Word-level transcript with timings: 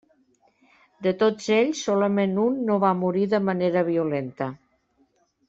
De 1.07 1.11
tots 1.23 1.49
ells, 1.57 1.81
solament 1.89 2.33
un 2.45 2.57
no 2.71 2.79
va 2.85 2.91
morir 3.03 3.27
de 3.35 3.41
manera 3.51 3.85
violenta. 3.93 4.51